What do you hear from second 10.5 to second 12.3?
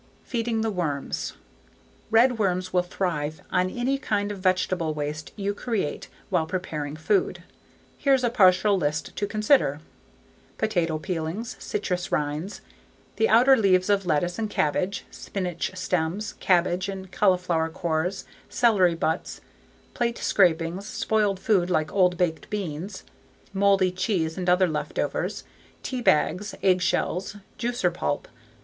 potato peelings, citrus